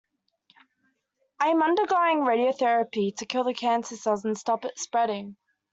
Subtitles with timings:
[1.39, 5.35] I am undergoing radiotherapy to kill the cancer cells and stop it spreading.